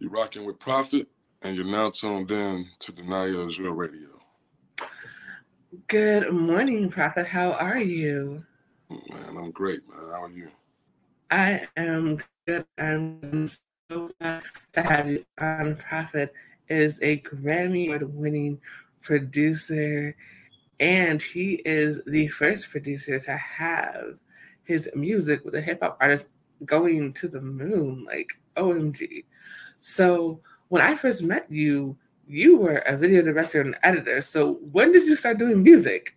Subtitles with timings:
[0.00, 1.08] You're rocking with Profit,
[1.42, 4.18] and you're now tuned in to Danaya Azure Radio.
[5.88, 7.26] Good morning, Profit.
[7.26, 8.42] How are you?
[8.88, 9.98] Man, I'm great, man.
[9.98, 10.48] How are you?
[11.30, 12.64] I am good.
[12.78, 13.46] I'm
[13.90, 14.42] so glad
[14.72, 15.76] to have you on.
[15.76, 16.32] Profit
[16.70, 18.58] is a Grammy Award winning
[19.02, 20.16] producer,
[20.80, 24.18] and he is the first producer to have
[24.64, 26.28] his music with a hip hop artist
[26.64, 28.06] going to the moon.
[28.06, 29.24] Like, OMG.
[29.90, 31.96] So, when I first met you,
[32.28, 34.22] you were a video director and editor.
[34.22, 36.16] So, when did you start doing music?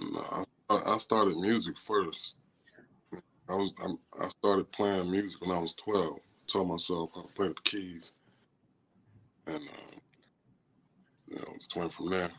[0.00, 2.34] No, I started music first.
[3.48, 3.98] I was I'm,
[4.30, 6.18] started playing music when I was twelve.
[6.48, 8.14] Taught myself how to play the keys,
[9.46, 9.96] and uh,
[11.28, 12.30] you know, just went from there.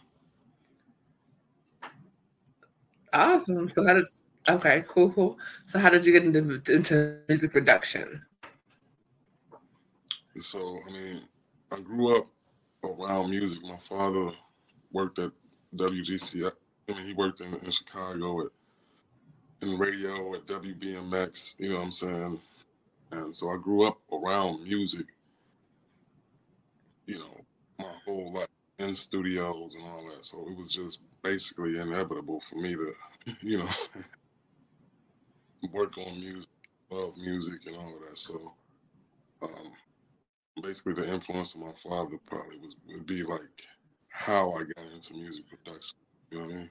[3.13, 3.70] Awesome.
[3.70, 4.05] So how did
[4.49, 5.38] okay, cool, cool.
[5.68, 8.27] So how did you get into into music production?
[10.41, 11.22] So I mean,
[11.72, 12.27] I grew up
[12.84, 13.63] around music.
[13.63, 14.32] My father
[14.91, 15.32] worked at
[15.76, 16.52] WGCI.
[16.90, 18.52] I mean, he worked in, in Chicago at
[19.62, 21.55] in radio at WBMX.
[21.58, 22.41] You know what I'm saying?
[23.12, 25.08] And so I grew up around music.
[27.05, 27.41] You know,
[27.80, 28.48] my whole life
[28.80, 30.24] in studios and all that.
[30.24, 32.93] So it was just basically inevitable for me to,
[33.41, 33.70] you know,
[35.71, 36.49] work on music,
[36.91, 38.18] love music, and all of that.
[38.18, 38.54] So,
[39.41, 39.71] um,
[40.62, 43.68] basically, the influence of my father probably was would be like
[44.10, 45.98] how I got into music production.
[46.32, 46.70] You know what I mean?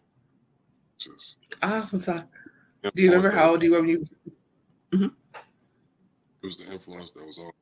[0.98, 2.26] Just awesome stuff.
[2.82, 4.06] Do you remember how old you were when you?
[4.92, 5.04] Mm-hmm.
[5.04, 7.52] It was the influence that was all.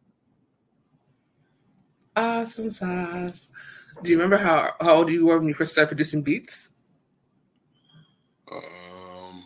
[2.16, 3.48] Awesome sauce.
[4.02, 6.70] Do you remember how, how old you were when you first started producing beats?
[8.52, 9.42] Um,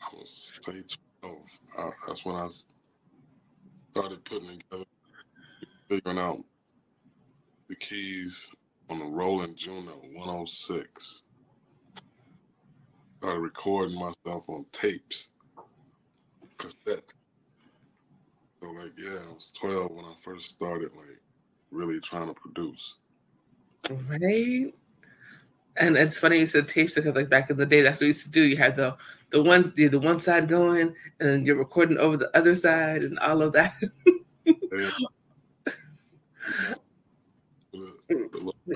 [0.00, 0.72] I was say
[1.20, 1.38] twelve.
[1.78, 2.48] I, that's when I
[3.90, 4.84] started putting together,
[5.94, 6.42] figuring out
[7.68, 8.50] the keys
[8.90, 11.22] on the Roland Juno 106
[13.18, 15.30] started recording myself on tapes,
[16.58, 17.14] cassette.
[18.60, 21.20] So like, yeah, I was 12 when I first started like
[21.70, 22.96] really trying to produce.
[23.88, 24.74] Right.
[25.76, 28.08] And it's funny you said tapes because like back in the day, that's what we
[28.08, 28.42] used to do.
[28.42, 28.96] You had the
[29.30, 33.18] the one the, the one side going, and you're recording over the other side, and
[33.18, 33.74] all of that.
[34.44, 34.90] yeah.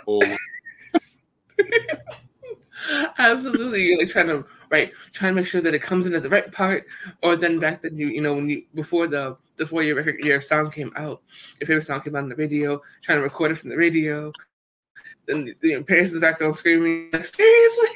[3.19, 3.85] Absolutely.
[3.85, 6.31] You're like trying to right, trying to make sure that it comes in at the
[6.31, 6.87] right part.
[7.23, 10.41] Or then back then you you know, when you before the before your record your
[10.41, 11.23] song came out,
[11.61, 14.33] your favorite song came out on the radio, trying to record it from the radio.
[15.27, 17.89] Then the know, parents in the background screaming, like, seriously.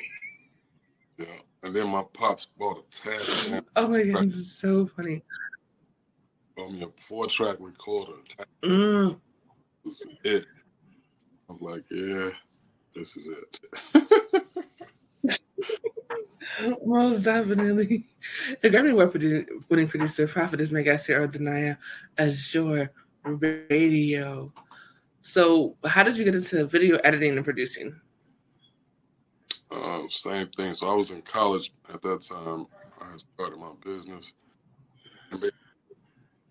[1.18, 1.26] Yeah.
[1.64, 3.64] And then my pops bought a tag.
[3.76, 5.22] Oh my god, this is so funny.
[6.56, 8.18] Bought me a four track recorder.
[8.62, 9.18] Mm.
[9.84, 10.46] This is it.
[11.52, 12.30] I'm like, yeah,
[12.94, 13.60] this is it.
[16.86, 18.04] Most definitely.
[18.62, 18.94] A Grammy
[19.68, 21.78] winning producer, Prophetess Megasir or Denia
[22.18, 22.90] Azure
[23.24, 24.52] Radio.
[25.22, 28.00] So, how did you get into video editing and producing?
[29.70, 30.74] Uh, same thing.
[30.74, 32.66] So, I was in college at that time.
[33.00, 34.32] I started my business
[35.30, 35.44] and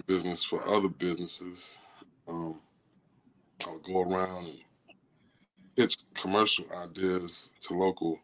[0.08, 1.80] business for other businesses.
[2.28, 2.60] Um,
[3.68, 4.60] I would go around and
[5.76, 8.20] pitch commercial ideas to local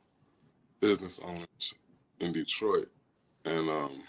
[0.80, 1.74] business owners
[2.20, 2.88] in Detroit,
[3.46, 4.04] and um,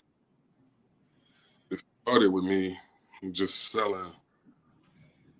[1.70, 2.78] it started with me
[3.32, 4.12] just selling,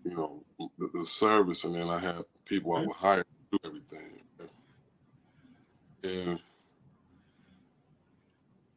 [0.04, 0.42] you know,
[0.78, 4.20] the, the service, and then I had people I would hire to do everything.
[6.04, 6.38] And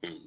[0.04, 0.18] in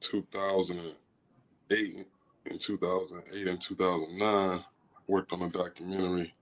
[0.00, 2.06] 2008,
[2.50, 4.64] in 2008 and 2009,
[5.06, 6.34] worked on a documentary,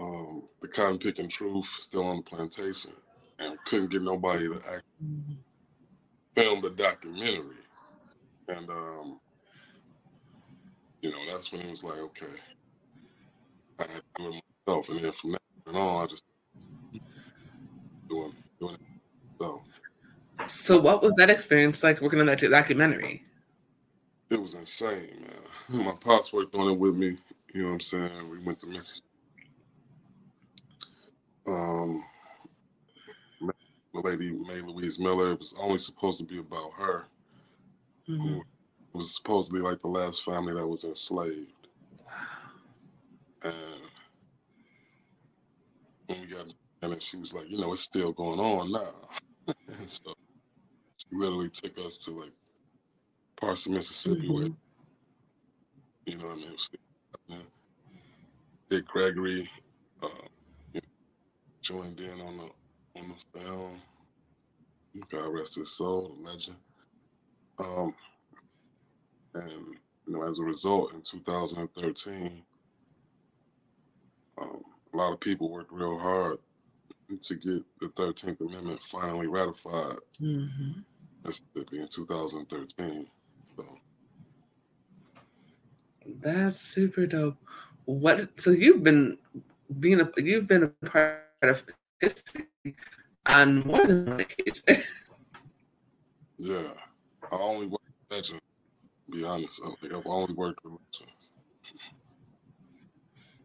[0.00, 2.92] um, "The Cotton Picking Truth," still on the plantation
[3.38, 4.82] and couldn't get nobody to act,
[6.36, 7.56] film the documentary.
[8.48, 9.20] And um,
[11.02, 12.26] you know, that's when it was like, okay,
[13.80, 14.88] I had to do it myself.
[14.90, 15.40] And then from that
[15.74, 16.24] on, I just
[18.08, 18.80] doing doing it.
[19.40, 19.62] So
[20.48, 23.24] So what was that experience like working on that documentary?
[24.30, 25.24] It was insane,
[25.70, 25.84] man.
[25.86, 27.18] My pops worked on it with me.
[27.54, 28.30] You know what I'm saying?
[28.30, 29.09] We went to Mississippi.
[31.50, 32.04] Um,
[33.92, 35.32] the lady May Louise Miller.
[35.32, 37.06] It was only supposed to be about her,
[38.08, 38.28] mm-hmm.
[38.28, 38.42] who
[38.92, 41.52] was supposedly like the last family that was enslaved.
[43.42, 43.54] And
[46.06, 46.46] when we got
[46.82, 49.54] and she was like, you know, it's still going on now.
[49.68, 50.14] so
[50.96, 52.32] she literally took us to like
[53.36, 54.34] parts of Mississippi mm-hmm.
[54.34, 54.48] where,
[56.06, 56.38] you know, what
[57.28, 57.46] I mean,
[58.70, 59.48] Dick Gregory
[61.70, 63.80] joined in on the on the film.
[65.08, 66.56] God rest his soul, the legend.
[67.60, 67.94] Um,
[69.34, 69.52] and
[70.06, 72.42] you know, as a result, in 2013,
[74.38, 74.62] um,
[74.92, 76.38] a lot of people worked real hard
[77.20, 80.80] to get the 13th Amendment finally ratified mm-hmm.
[81.24, 83.06] Mississippi in 2013.
[83.56, 83.64] So
[86.20, 87.36] that's super dope.
[87.84, 88.40] What?
[88.40, 89.18] So you've been
[89.78, 91.64] being a you've been a part of
[92.00, 92.46] history
[93.26, 94.62] on more than one occasion.
[96.38, 96.72] yeah,
[97.30, 98.42] I only work with legends.
[99.10, 101.30] Be honest, I've only worked with legends.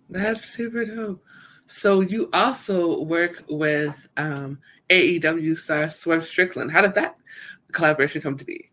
[0.10, 1.24] That's super dope.
[1.68, 4.60] So you also work with um,
[4.90, 6.72] AEW star Swerve Strickland.
[6.72, 7.18] How did that
[7.72, 8.70] collaboration come to be?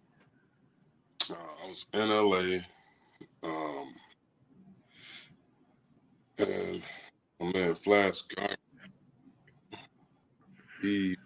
[1.31, 2.59] Uh, I was in LA,
[3.49, 3.95] um,
[6.39, 6.83] and
[7.41, 8.57] my man Flash Gardner,
[10.83, 11.17] he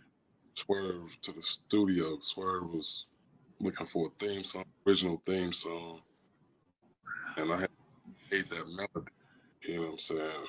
[0.56, 2.18] swerved to the studio.
[2.20, 3.06] Swerve was
[3.60, 6.00] looking for a theme song, original theme song,
[7.38, 7.66] and I
[8.32, 9.12] made that melody.
[9.62, 10.46] You know what I'm saying?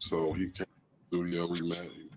[0.00, 1.78] So he came to the studio, we met.
[1.94, 2.08] He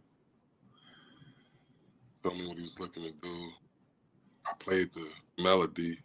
[2.24, 3.50] told me what he was looking to do.
[4.48, 5.08] I played the
[5.44, 6.00] melody.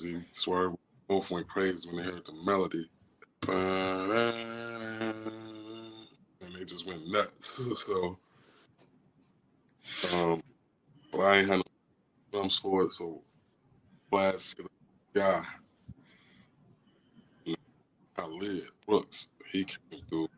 [0.00, 0.76] He swerved,
[1.08, 2.88] both went crazy when they heard the melody.
[3.48, 4.12] And
[6.58, 7.60] they just went nuts.
[7.76, 8.18] So,
[10.12, 10.42] um,
[11.10, 11.62] but I ain't had no
[12.30, 13.22] drums for it, so
[14.10, 14.54] Flash,
[15.14, 15.42] guy,
[18.18, 18.70] I live.
[18.86, 20.28] Brooks, he came through,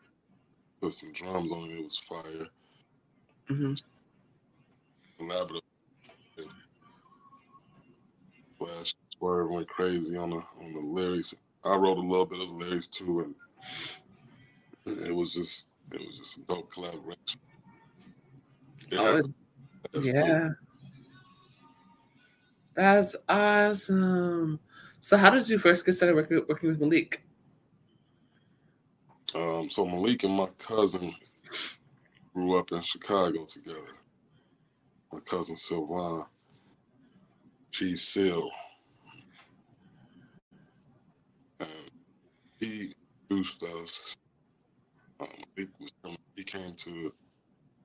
[0.81, 1.78] put some drums on it.
[1.78, 2.46] It was fire.
[3.50, 3.75] Mm-hmm.
[5.20, 5.61] Collaborative.
[8.58, 11.34] Flash Swerve went crazy on the on the lyrics.
[11.64, 13.34] I wrote a little bit of the lyrics too,
[14.87, 17.40] and it was just it was just a dope collaboration.
[18.90, 19.22] Yeah,
[19.94, 20.48] oh, yeah.
[22.75, 24.60] That's awesome.
[25.00, 27.22] So, how did you first get started working, working with Malik?
[29.34, 31.14] Um, so Malik and my cousin
[32.34, 33.78] grew up in Chicago together.
[35.12, 36.25] My cousin Sylvan,
[37.70, 38.50] she's Seal.
[41.60, 41.69] And
[42.58, 42.92] he
[43.31, 44.16] introduced us.
[45.20, 47.12] Um, he, came to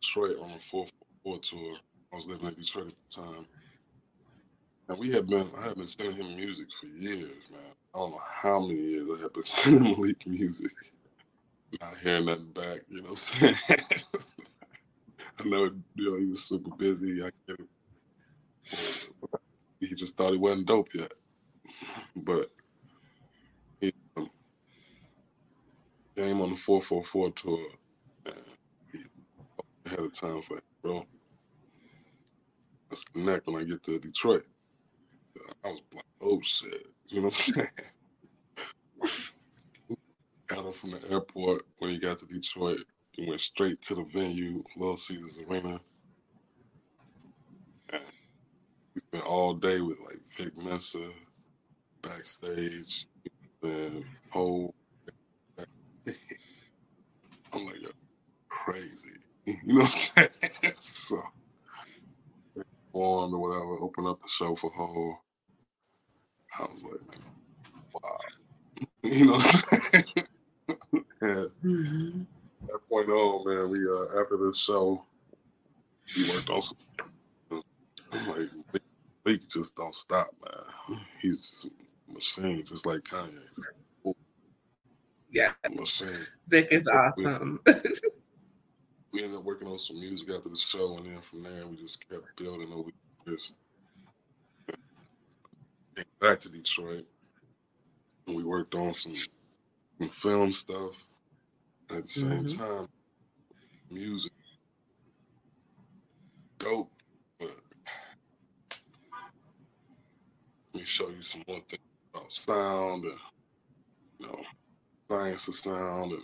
[0.01, 1.77] Detroit on a 444 tour.
[2.11, 3.45] I was living in Detroit at the time.
[4.87, 7.61] And we had been, I had been sending him music for years, man.
[7.93, 10.71] I don't know how many years I had been sending Malik music
[11.81, 12.81] not hearing nothing back.
[12.87, 13.55] You know what I'm saying?
[15.39, 17.21] I know, you know, he was super busy.
[17.23, 19.09] I get it.
[19.79, 21.13] He just thought he wasn't dope yet.
[22.15, 22.49] But
[23.81, 24.29] he um,
[26.15, 27.59] came on the 444 tour.
[29.85, 31.05] Ahead of time, was like, bro,
[32.89, 34.45] let's connect when I get to Detroit.
[35.63, 36.87] I was like, oh shit.
[37.09, 37.67] You know what I'm saying?
[40.47, 42.79] got him from the airport when he got to Detroit.
[43.11, 45.79] He went straight to the venue, Little Caesars Arena.
[48.93, 50.99] He spent all day with like Vic Mensa
[52.01, 53.07] backstage
[53.63, 54.73] and whole.
[57.53, 57.75] I'm like,
[58.49, 59.19] crazy.
[59.75, 60.23] You know what I'm
[60.61, 60.73] saying?
[60.79, 61.21] so,
[62.93, 65.17] formed or whatever, open up the show for Hov.
[66.57, 67.01] I was like,
[67.93, 68.19] wow.
[69.03, 69.33] You know
[71.21, 72.21] and mm-hmm.
[72.67, 75.03] that point on, man, we uh after this show,
[76.15, 76.77] we worked on some.
[77.51, 78.81] I'm like,
[79.25, 81.01] Leak just don't stop, man.
[81.21, 83.41] He's just a machine, just like Kanye.
[85.29, 86.07] Yeah, machine.
[86.47, 87.59] Vic is awesome.
[89.15, 91.77] we ended up working on some music after the show, and then from there we
[91.77, 92.89] just kept building over
[93.25, 93.53] years.
[96.19, 97.05] Back to Detroit,
[98.27, 100.91] and we worked on some, some film stuff
[101.91, 102.61] at the same mm-hmm.
[102.61, 102.89] time,
[103.89, 104.33] music
[106.57, 106.91] dope,
[107.39, 107.55] but
[110.73, 111.81] let me show you some more things
[112.13, 113.19] about sound and
[114.19, 114.41] you know
[115.09, 116.23] science of sound and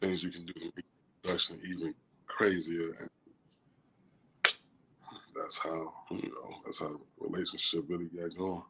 [0.00, 0.84] things you can do to make
[1.24, 1.94] production even
[2.26, 2.96] crazier.
[3.00, 3.08] And
[5.34, 8.62] that's how you know that's how relationship really got going.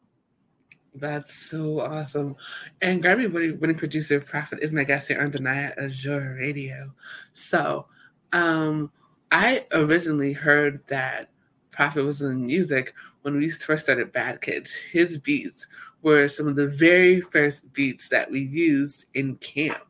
[0.95, 2.37] That's so awesome.
[2.81, 6.93] And Grammy winning producer Profit is my guest here on Night Azure Radio.
[7.33, 7.87] So
[8.31, 8.91] um,
[9.29, 11.31] I originally heard that
[11.71, 12.93] Profit was in music
[13.23, 15.67] when we first started Bad Kids, his beats
[16.03, 19.83] were some of the very first beats that we used in camp.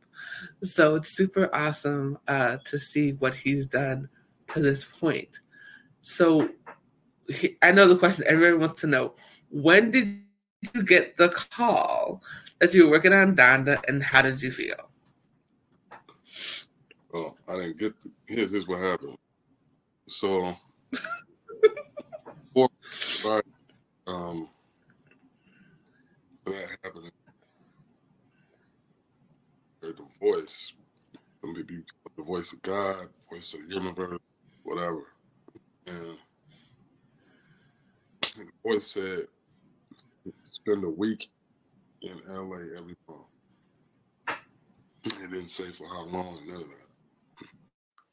[0.63, 4.09] So it's super awesome uh, to see what he's done
[4.47, 5.39] to this point.
[6.03, 6.49] So
[7.27, 9.13] he, I know the question everyone wants to know
[9.49, 10.21] when did
[10.73, 12.21] you get the call
[12.59, 14.89] that you were working on Donda and how did you feel?
[17.11, 19.17] Well, I didn't get the, here's, here's what happened.
[20.07, 20.47] So,
[24.07, 24.49] um,
[26.45, 27.11] that happened,
[30.21, 30.73] voice.
[31.43, 31.83] Maybe
[32.17, 34.19] the voice of God, voice of the universe,
[34.63, 35.03] whatever.
[35.87, 36.17] And
[38.37, 39.25] the voice said,
[40.43, 41.29] spend a week
[42.01, 43.27] in LA every month.
[45.05, 47.47] It didn't say for how long, none of that.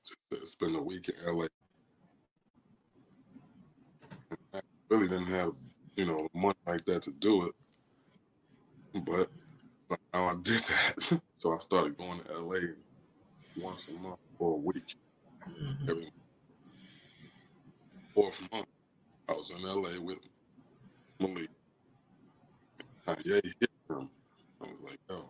[0.06, 1.46] Just said spend a week in LA.
[4.54, 5.52] I really didn't have,
[5.96, 7.54] you know, money like that to do it.
[9.06, 9.28] But
[10.12, 11.20] now I did that.
[11.36, 12.58] so I started going to LA
[13.60, 14.96] once a month for a week.
[15.48, 15.90] Mm-hmm.
[15.90, 16.12] Every
[18.14, 18.66] fourth month,
[19.28, 20.18] I was in LA with
[21.18, 21.48] Malik.
[23.24, 24.08] Yeah, he hit him.
[24.60, 25.28] I was like, yo,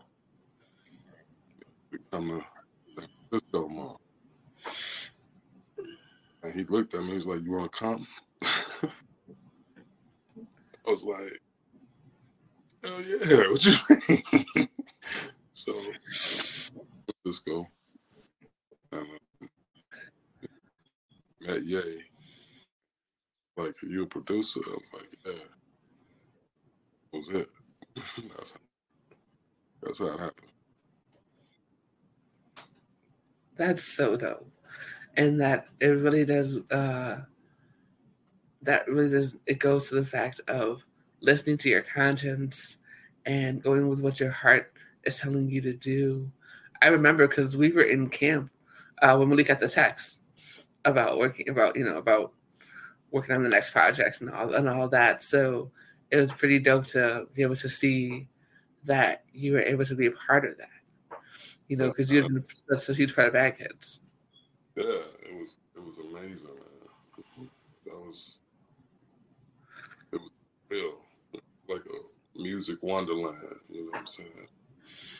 [1.90, 2.40] become a
[2.98, 3.96] San Francisco mom.
[6.42, 8.06] And he looked at me, he was like, You wanna come?
[8.42, 8.50] I
[10.86, 11.40] was like,
[12.84, 13.74] Hell yeah, what you
[14.56, 14.68] mean?
[15.52, 15.72] so
[17.24, 17.66] let's go.
[18.92, 19.46] And uh,
[21.40, 22.02] met Ye.
[23.56, 24.60] Like, you a producer?
[24.66, 25.32] I like, yeah.
[27.12, 27.48] That was it.
[28.36, 28.58] that's
[29.82, 30.48] that's how it happened.
[33.56, 34.50] That's so dope.
[35.16, 37.22] And that it really does uh
[38.62, 40.82] that really does it goes to the fact of
[41.22, 42.78] listening to your conscience
[43.24, 44.72] and going with what your heart
[45.04, 46.30] is telling you to do.
[46.82, 48.50] I remember because we were in camp
[49.00, 50.20] uh, when Malik got the text
[50.84, 52.32] about working about you know about
[53.12, 55.22] working on the next project and all and all that.
[55.22, 55.70] So
[56.10, 58.28] it was pretty dope to be able to see
[58.84, 60.68] that you were able to be a part of that.
[61.68, 64.00] You know, because you've been such a huge part of Bad Kids.
[64.76, 67.48] Yeah, it was it was amazing, man.
[67.86, 68.38] That was
[70.12, 70.30] it was
[70.68, 71.01] real,
[72.36, 73.36] music wonderland.
[73.70, 74.30] You know what I'm saying?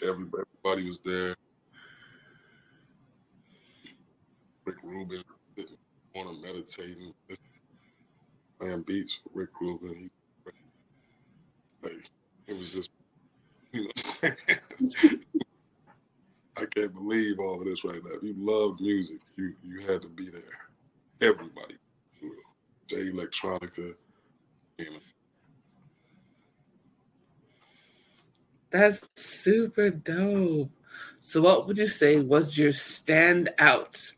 [0.03, 1.35] Everybody, everybody was there.
[4.65, 5.23] Rick Rubin
[6.17, 7.13] on a meditating,
[8.61, 9.95] playing beats with Rick Rubin.
[9.95, 10.11] He
[11.83, 12.11] like
[12.47, 12.91] it was just,
[13.73, 13.91] you know,
[16.57, 18.11] I can't believe all of this right now.
[18.15, 20.43] If you loved music, you you had to be there.
[21.21, 21.77] Everybody,
[22.87, 23.95] Jay Electronica.
[28.73, 30.71] That's super dope.
[31.21, 34.13] So, what would you say was your standout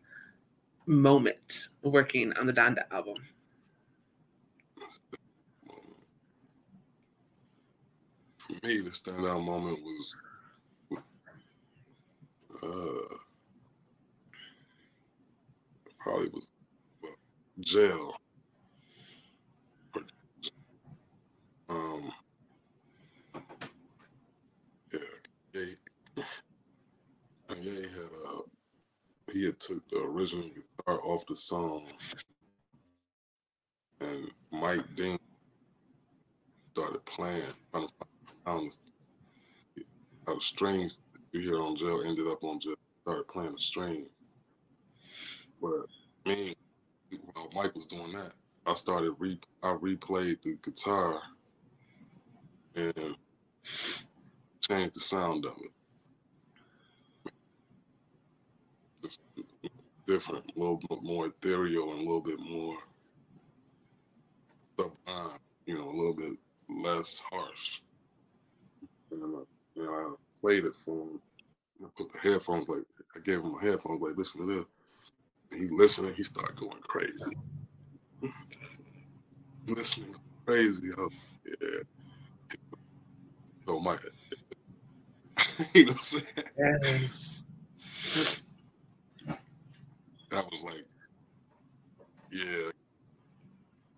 [0.87, 3.17] moment working on the Donda album?
[8.61, 10.15] for me, the standout moment was
[12.63, 13.17] uh,
[15.99, 16.51] probably was
[17.03, 17.13] well,
[17.61, 18.17] jail.
[21.69, 22.13] Um,
[24.93, 25.01] yeah,
[27.61, 28.41] Ye, had uh,
[29.33, 31.87] he had took the original guitar off the song,
[34.01, 35.19] and Mike Dean
[36.73, 37.43] started playing,
[37.73, 37.89] to
[38.47, 38.71] um,
[40.27, 41.01] how the strings
[41.33, 42.75] you hear on jail ended up on jail.
[43.03, 44.07] Started playing the string,
[45.61, 45.87] but
[46.27, 46.55] me,
[47.35, 48.33] while Mike was doing that,
[48.67, 51.21] I started re I replayed the guitar
[52.77, 53.17] and
[54.61, 57.33] changed the sound of it.
[59.03, 59.21] Just
[60.07, 62.77] different, a little bit more ethereal and a little bit more
[64.79, 66.33] sublime, you know, a little bit
[66.69, 67.81] less harsh
[69.23, 69.45] and, uh,
[69.77, 71.21] and I played it for him.
[71.83, 72.85] I put the headphones like
[73.17, 75.59] I gave him my headphones like listen to this.
[75.59, 77.13] He listening, he started going crazy.
[79.67, 80.15] Listening
[80.47, 80.91] crazy.
[80.97, 81.83] Yeah.
[83.67, 83.97] So my
[85.75, 86.25] you know what I'm saying?
[86.85, 87.45] Yes.
[90.31, 90.85] That was like,
[92.33, 92.71] yeah,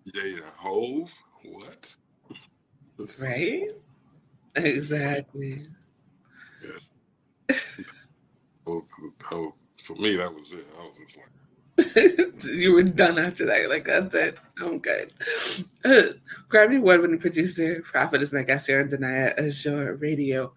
[0.05, 0.51] yeah, yeah.
[0.59, 1.13] Hov.
[1.45, 1.97] What?
[3.23, 3.69] Right?
[4.57, 5.63] Exactly.
[6.63, 7.57] Yeah.
[8.67, 8.87] well,
[9.87, 10.65] for me, that was it.
[10.79, 13.61] I was just like, you were done after that.
[13.61, 14.37] You're like, that's it.
[14.61, 15.13] I'm good.
[16.49, 20.53] Grammy Award winning producer, Profit is my guest here on Danaya Azure Radio.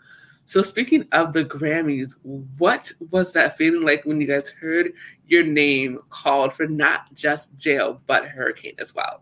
[0.50, 4.94] So, speaking of the Grammys, what was that feeling like when you guys heard
[5.28, 9.22] your name called for not just jail, but hurricane as well?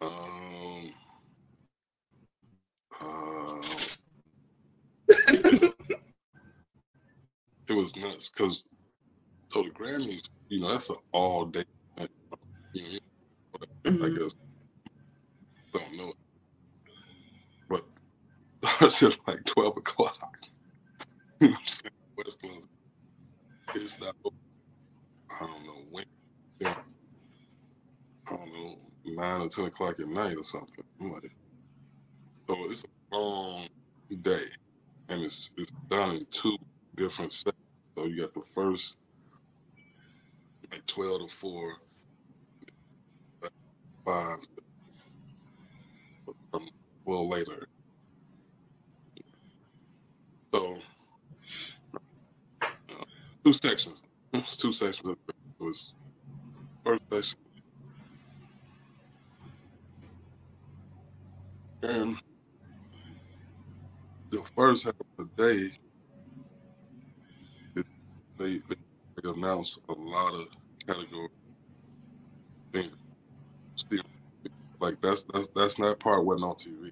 [0.00, 0.94] Um,
[3.02, 3.62] uh,
[5.28, 5.74] it
[7.68, 8.64] was nuts because
[9.48, 11.64] so the Grammys, you know, that's an all day.
[12.72, 14.04] You know, mm-hmm.
[14.04, 14.32] I guess
[15.74, 16.14] don't know
[18.82, 20.38] it's at like twelve o'clock.
[21.40, 21.92] you know what I'm saying?
[22.16, 22.68] West Coast.
[23.74, 24.16] It's not.
[25.30, 26.04] I don't know when.
[26.64, 26.74] I
[28.30, 30.84] don't know nine or ten o'clock at night or something.
[31.00, 31.32] Like,
[32.48, 33.68] so it's a long
[34.22, 34.44] day,
[35.08, 36.56] and it's it's done in two
[36.96, 37.56] different sections.
[37.96, 38.96] So you got the first
[40.72, 41.76] like 12 to 4,
[44.06, 44.38] 5,
[46.54, 46.68] um,
[47.04, 47.66] well later.
[50.54, 50.78] So,
[52.62, 53.04] uh,
[53.48, 54.02] two sections.
[54.50, 55.16] two sections.
[55.28, 55.94] It was
[56.84, 57.38] first section.
[61.82, 62.16] And
[64.30, 65.70] the first half of the day,
[68.36, 70.48] they, they announced a lot of
[70.86, 71.28] category
[72.72, 72.96] things.
[74.80, 76.90] Like that's that's that's not part wasn't on TV.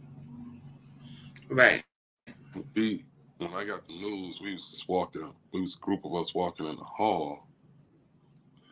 [1.50, 1.84] Right.
[2.28, 3.04] I
[3.66, 5.32] got the news, we was just walking.
[5.52, 7.46] We was a group of us walking in the hall.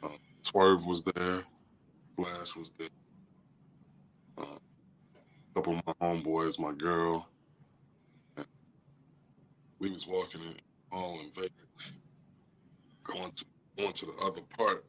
[0.03, 0.09] Uh,
[0.43, 1.43] Swerve was there.
[2.17, 2.89] Flash was there.
[4.39, 7.29] Uh, a couple of my homeboys, my girl.
[9.79, 10.55] we was walking in
[10.93, 11.93] all in Vegas,
[13.05, 13.45] going to
[13.77, 14.85] going to the other part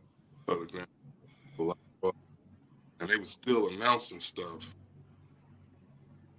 [0.48, 0.88] of the Grand
[3.00, 4.74] and they were still announcing stuff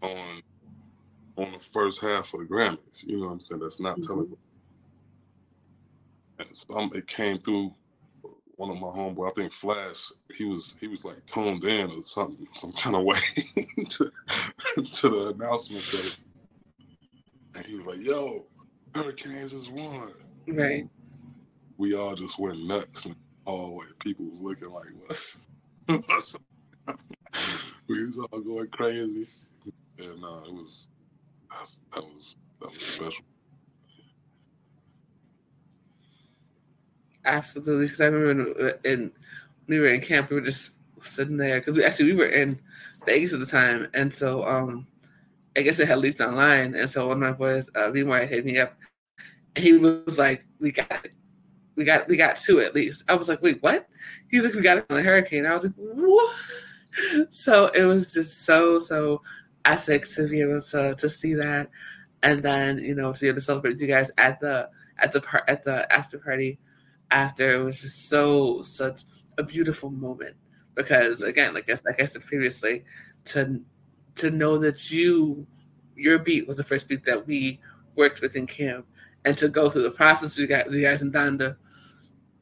[0.02, 0.42] on
[1.36, 3.06] on the first half of the Grammys.
[3.06, 3.60] You know what I'm saying?
[3.60, 4.06] That's not mm-hmm.
[4.06, 4.36] telling.
[6.38, 7.72] And some it came through
[8.56, 9.30] one of my homeboy.
[9.30, 10.10] I think Flash.
[10.34, 13.18] He was he was like toned in or something, some kind of way
[13.88, 14.12] to,
[14.76, 16.18] to the announcement.
[17.54, 18.44] And he was like, "Yo,
[18.94, 20.10] Hurricanes just won."
[20.48, 20.88] Right.
[21.76, 23.06] We all just went nuts
[23.44, 23.86] All hallway.
[24.00, 25.20] People was looking like, what?
[27.88, 29.26] we was all going crazy.
[29.98, 30.88] And uh, it was,
[31.50, 33.24] that was, that was special.
[37.24, 39.12] Absolutely, because I remember in, in,
[39.66, 42.58] we were in camp, we were just sitting there because we actually we were in
[43.04, 44.86] Vegas at the time, and so um,
[45.56, 48.44] I guess it had leaked online, and so one of my boys, uh, B hit
[48.44, 48.74] me up,
[49.56, 51.16] and he was like, "We got it,
[51.76, 53.04] we got we got two at least.
[53.08, 53.86] I was like, wait, what?
[54.30, 55.46] He's like, we got it a hurricane.
[55.46, 56.34] I was like, what?
[57.28, 59.20] So it was just so so
[59.66, 61.68] epic to be able to to see that,
[62.22, 65.12] and then you know to be able to celebrate with you guys at the at
[65.12, 66.58] the part at the after party
[67.10, 69.02] after it was just so such
[69.38, 70.34] a beautiful moment.
[70.74, 72.84] Because again like I, like I said previously
[73.26, 73.60] to
[74.16, 75.46] to know that you
[75.94, 77.60] your beat was the first beat that we
[77.94, 78.86] worked with in camp
[79.24, 81.56] and to go through the process you guys, you guys in Donda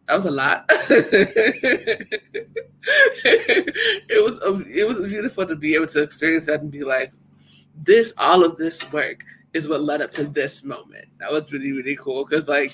[0.06, 0.64] that was a lot.
[0.68, 2.04] it
[4.22, 4.38] was
[4.68, 7.10] it was beautiful to be able to experience that and be like,
[7.82, 11.06] this all of this work is what led up to this moment.
[11.18, 12.72] That was really really cool because like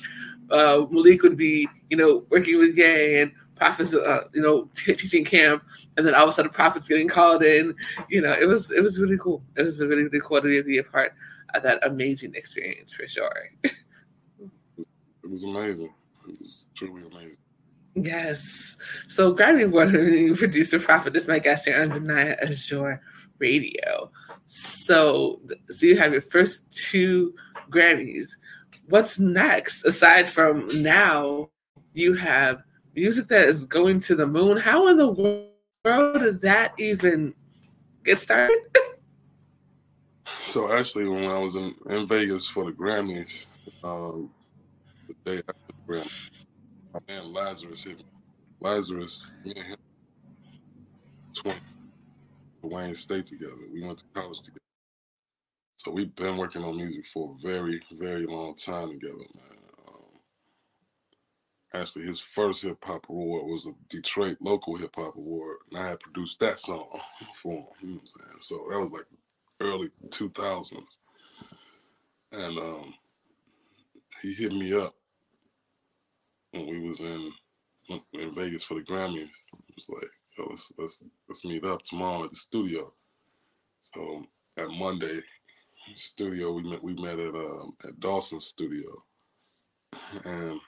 [0.50, 4.96] uh, Malik would be you know working with Ye and Profit's uh, you know t-
[4.96, 5.62] teaching camp
[5.96, 7.76] and then all of a sudden Profit's getting called in.
[8.08, 9.42] You know it was it was really cool.
[9.56, 11.14] It was really really cool to be a part
[11.54, 13.50] of that amazing experience for sure.
[13.62, 14.86] it
[15.22, 15.92] was amazing.
[16.28, 17.37] It was truly amazing.
[17.94, 18.76] Yes.
[19.09, 19.90] So Grammy Award
[20.38, 23.00] producer Profit is my guest here on Danaya Azure
[23.38, 24.11] Radio.
[24.46, 27.35] So, so you have your first two
[27.70, 28.28] Grammys.
[28.88, 29.85] What's next?
[29.85, 31.50] Aside from now,
[31.94, 32.62] you have
[32.94, 34.56] music that is going to the moon.
[34.56, 37.35] How in the world did that even
[38.04, 38.59] get started?
[40.24, 43.46] so actually, when I was in, in Vegas for the Grammys,
[43.85, 44.30] um,
[45.09, 48.05] the day after my man Lazarus hit me.
[48.61, 49.76] Lazarus, me and him,
[51.35, 51.61] 20,
[52.62, 53.55] Wayne State together.
[53.72, 54.61] We went to college together.
[55.79, 59.57] So we've been working on music for a very, very long time together, man.
[59.88, 60.20] Um,
[61.74, 65.88] actually, his first hip hop award was a Detroit local hip hop award, and I
[65.88, 66.87] had produced that song
[67.35, 67.64] for him.
[67.81, 68.37] You know what I'm saying?
[68.40, 69.07] So that was like
[69.61, 70.83] early 2000s.
[72.33, 72.94] And um,
[74.22, 74.94] he hit me up
[76.52, 77.32] when we was in
[78.14, 79.22] in Vegas for the Grammys.
[79.22, 82.92] It was like, yo, let's let's let's meet up tomorrow at the studio.
[83.94, 84.24] So
[84.56, 85.20] at Monday
[85.94, 89.04] studio, we met we met at um, at Dawson Studio,
[90.24, 90.60] and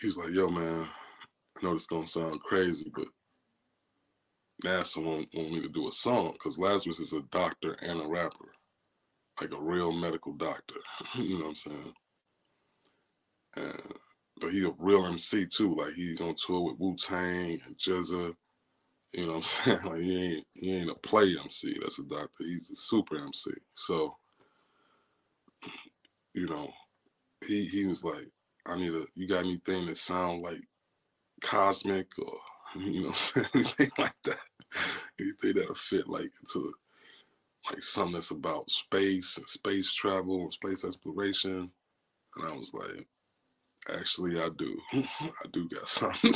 [0.00, 3.06] he was like, "Yo, man, I know this gonna sound crazy, but
[4.64, 8.06] NASA want, want me to do a song because Lazarus is a doctor and a
[8.06, 8.52] rapper,
[9.40, 10.76] like a real medical doctor.
[11.14, 11.94] you know what I'm saying?
[13.56, 13.82] And
[14.40, 15.74] but he a real MC too.
[15.74, 18.34] Like he's on tour with Wu Tang and GZA.
[19.12, 19.42] You know what I'm
[19.76, 19.78] saying?
[19.92, 21.74] Like he ain't he ain't a play MC.
[21.80, 22.44] That's a doctor.
[22.44, 23.50] He's a super MC.
[23.74, 24.16] So,
[26.34, 26.70] you know,
[27.46, 28.28] he he was like,
[28.66, 30.60] I need a you got anything that sound like
[31.42, 32.36] cosmic or
[32.80, 33.14] you know
[33.54, 34.38] anything like that.
[35.20, 36.72] Anything that'll fit like into
[37.70, 41.70] like something that's about space and space travel and space exploration.
[42.36, 43.06] And I was like,
[43.98, 44.78] actually I do.
[44.94, 46.34] I do got something.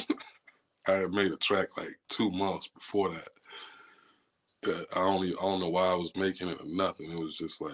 [0.89, 3.29] I had made a track like two months before that.
[4.63, 7.11] That I only I don't know why I was making it or nothing.
[7.11, 7.73] It was just like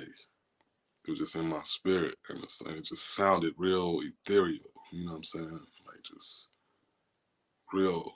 [1.07, 4.71] it was just in my spirit and it just sounded real ethereal.
[4.93, 5.51] You know what I'm saying?
[5.51, 6.49] Like just
[7.73, 8.13] real.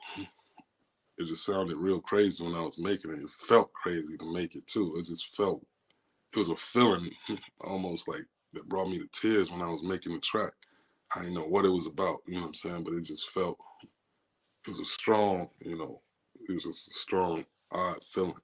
[1.18, 3.20] It just sounded real crazy when I was making it.
[3.20, 4.96] It felt crazy to make it too.
[4.98, 5.64] It just felt,
[6.34, 7.10] it was a feeling
[7.62, 10.52] almost like that brought me to tears when I was making the track.
[11.14, 12.84] I didn't know what it was about, you know what I'm saying?
[12.84, 13.58] But it just felt,
[14.66, 16.02] it was a strong, you know,
[16.48, 18.34] it was just a strong, odd feeling.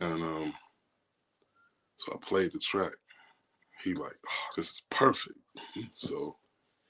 [0.00, 0.52] And um,
[1.98, 2.92] so I played the track.
[3.84, 5.38] He like, oh, this is perfect.
[5.94, 6.36] So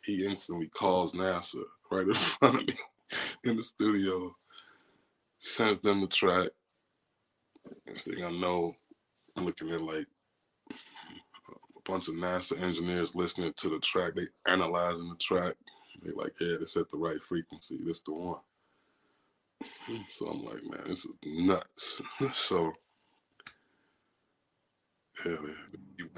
[0.04, 2.74] he instantly calls NASA right in front of me
[3.44, 4.34] in the studio,
[5.38, 6.48] sends them the track.
[7.86, 8.74] Next thing I know,
[9.36, 10.06] I'm looking at like
[11.86, 14.14] bunch of NASA engineers listening to the track.
[14.14, 15.54] They analyzing the track.
[16.02, 17.78] They like, yeah, this at the right frequency.
[17.84, 18.40] This the one.
[20.10, 22.02] So I'm like, man, this is nuts.
[22.32, 22.72] so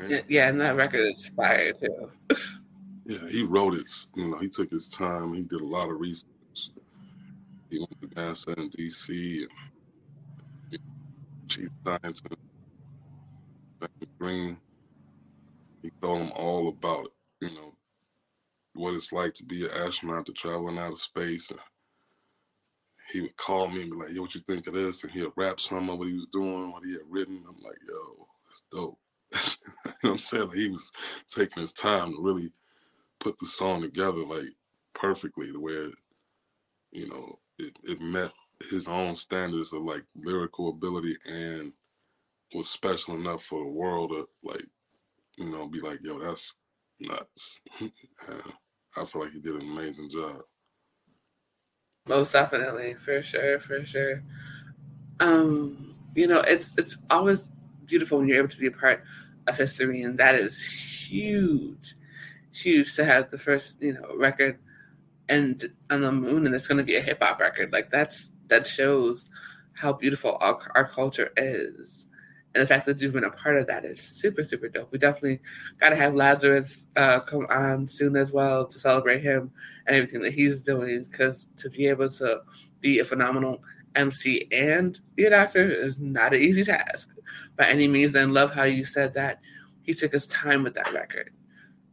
[0.09, 2.11] yeah, yeah, and that record is fire too.
[3.04, 3.90] Yeah, he wrote it.
[4.16, 5.33] You know, he took his time.
[5.33, 6.28] He did a lot of research.
[7.70, 9.46] He went to NASA in DC
[10.70, 10.81] and
[11.48, 12.26] chief scientist
[14.18, 14.59] Green.
[15.83, 17.12] He told him all about it.
[17.41, 17.75] You know
[18.75, 21.51] what it's like to be an astronaut to traveling out of space.
[21.51, 21.61] And
[23.12, 25.29] he would call me and be like, "Yo, what you think of this?" And he'd
[25.37, 27.45] rap some of what he was doing, what he had written.
[27.49, 28.99] I'm like, "Yo, that's dope."
[29.85, 30.49] you know I'm saying?
[30.49, 30.93] Like he was
[31.29, 32.53] taking his time to really
[33.21, 34.49] put the song together like
[34.95, 35.91] perfectly to where
[36.93, 38.33] you know it, it met
[38.71, 41.73] his own standards of like lyrical ability and
[42.55, 44.64] was special enough for the world to like
[45.38, 46.55] you know be like yo that's
[47.01, 50.40] nuts i feel like he did an amazing job
[52.09, 54.22] most definitely for sure for sure
[55.20, 57.48] um you know it's it's always
[57.87, 59.05] beautiful when you're able to be a part
[59.46, 60.61] of history and that is
[61.09, 61.94] huge
[62.59, 64.59] huge to have the first, you know, record
[65.29, 67.72] and on the moon and it's going to be a hip hop record.
[67.72, 69.29] Like that's that shows
[69.74, 72.07] how beautiful our, our culture is.
[72.54, 74.90] And the fact that you've been a part of that is super, super dope.
[74.90, 75.40] We definitely
[75.78, 79.50] got to have Lazarus uh, come on soon as well to celebrate him
[79.87, 81.04] and everything that he's doing.
[81.08, 82.40] Because to be able to
[82.80, 83.62] be a phenomenal
[83.94, 87.14] MC and be a doctor is not an easy task
[87.56, 88.14] by any means.
[88.14, 89.40] And love how you said that
[89.82, 91.30] he took his time with that record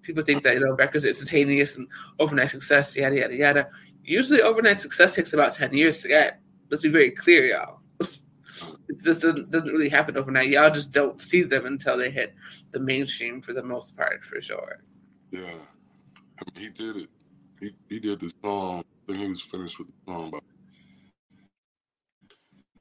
[0.05, 1.87] people think that you know records are instantaneous and
[2.19, 3.69] overnight success, yada yada yada.
[4.03, 6.39] Usually, overnight success takes about ten years to get.
[6.69, 7.79] Let's be very clear, y'all.
[8.97, 10.49] It just doesn't, doesn't really happen overnight.
[10.49, 12.33] Y'all just don't see them until they hit
[12.71, 14.83] the mainstream for the most part, for sure.
[15.31, 15.59] Yeah,
[16.39, 17.07] I mean, he did it.
[17.59, 18.83] He he did the song.
[19.07, 20.39] I think he was finished with the song by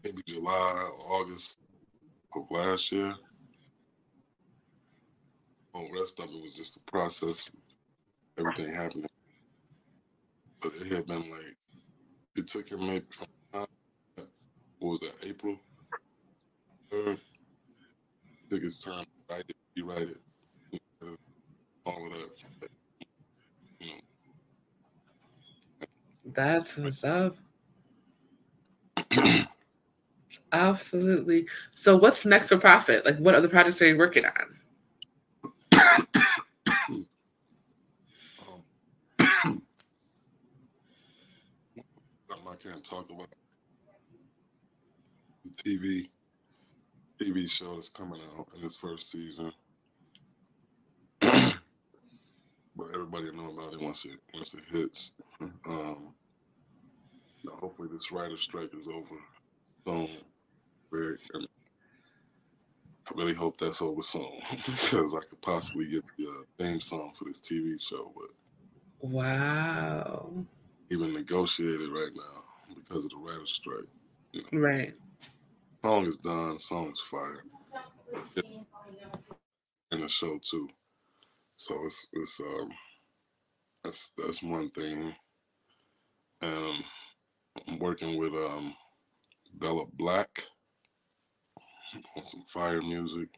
[0.05, 1.59] maybe July, August
[2.35, 3.15] of last year
[5.75, 7.45] whole rest of it was just a process.
[8.39, 9.07] Everything happened,
[10.61, 11.57] but it had been like
[12.37, 13.69] it took him maybe from what
[14.81, 15.59] was that April
[16.95, 17.05] Mm.
[17.05, 17.19] third.
[18.51, 20.19] Took his time to write it, rewrite it,
[21.87, 22.69] all of that.
[23.81, 23.95] You know.
[26.27, 27.37] That's what's up.
[30.53, 31.47] Absolutely.
[31.75, 33.05] So, what's next for Profit?
[33.05, 34.33] Like, what other projects are you working on?
[38.47, 38.65] Um,
[42.31, 43.29] I can't talk about
[45.45, 46.09] the TV
[47.21, 49.53] TV show that's coming out in its first season.
[52.77, 55.13] but everybody will know about it once it once it hits.
[55.41, 56.15] Um,
[57.53, 59.17] hopefully, this writer strike is over
[59.85, 60.09] soon.
[60.93, 61.47] Very, I, mean,
[63.09, 64.31] I really hope that's over soon
[64.67, 70.31] because I could possibly get the uh, theme song for this TV show, but wow,
[70.91, 73.89] even negotiated right now because of the writer strike.
[74.33, 74.95] You know, right.
[75.85, 76.61] Song is done.
[76.61, 77.45] Song is fire.
[79.93, 80.69] In the show too.
[81.59, 82.71] So it's it's um
[83.85, 85.15] that's that's one thing.
[86.43, 86.85] And
[87.69, 88.75] I'm working with um
[89.55, 90.45] Bella Black
[92.17, 93.31] on some fire music.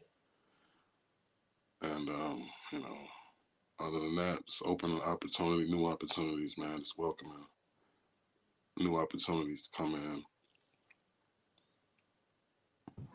[1.83, 2.97] And um, you know,
[3.81, 6.79] other than that, just opening opportunity, new opportunities, man.
[6.79, 7.45] It's welcoming
[8.79, 10.23] new opportunities to come in.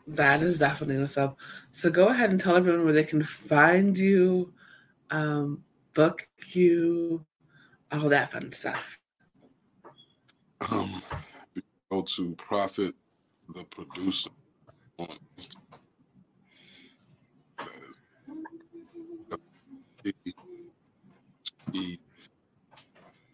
[0.05, 1.39] That is definitely what's up.
[1.71, 4.53] So go ahead and tell everyone where they can find you,
[5.09, 5.63] um,
[5.93, 7.25] book you,
[7.91, 8.99] all that fun stuff.
[10.71, 11.01] Um,
[11.89, 12.95] go to Profit
[13.53, 14.29] the Producer
[14.97, 15.59] on Instagram.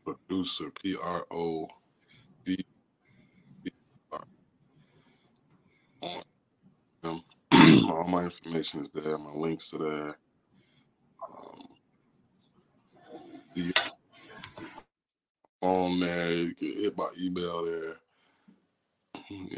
[0.06, 1.68] Producer P R O
[2.46, 2.58] D
[4.12, 4.28] R
[6.02, 6.24] on
[7.04, 7.24] him.
[8.00, 9.18] All my information is there.
[9.18, 10.16] My links are there.
[11.36, 11.60] Um,
[15.62, 16.32] on there.
[16.32, 17.98] You can hit my email there.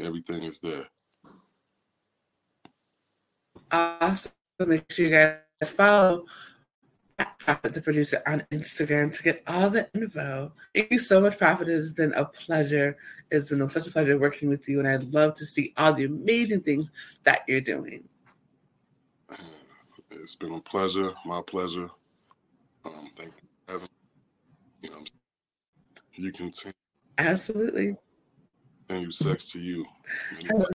[0.00, 0.88] Everything is there.
[3.70, 4.32] Awesome.
[4.58, 6.24] Make sure you guys follow
[7.38, 10.52] Profit the producer on Instagram to get all the info.
[10.74, 11.68] Thank you so much, Profit.
[11.68, 12.96] It has been a pleasure.
[13.30, 16.06] It's been such a pleasure working with you, and I'd love to see all the
[16.06, 16.90] amazing things
[17.22, 18.08] that you're doing.
[20.14, 21.88] It's been a pleasure, my pleasure.
[22.84, 23.88] Um, thank you, Evan.
[24.82, 25.04] You know,
[26.14, 26.72] you continue.
[27.18, 27.96] Absolutely.
[28.88, 29.86] Continue sex to you.